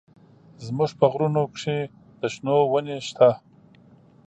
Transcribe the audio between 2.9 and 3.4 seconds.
سته.